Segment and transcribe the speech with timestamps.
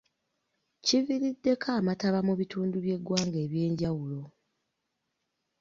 [0.85, 4.21] Kiviiriddeko amataba mu bitundu by’eggwanga ebyenjawulo.